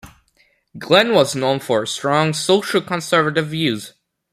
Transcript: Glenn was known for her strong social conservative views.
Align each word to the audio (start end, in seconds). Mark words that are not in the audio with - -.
Glenn 0.79 1.13
was 1.13 1.35
known 1.35 1.59
for 1.59 1.81
her 1.81 1.85
strong 1.85 2.33
social 2.33 2.81
conservative 2.81 3.49
views. 3.49 3.93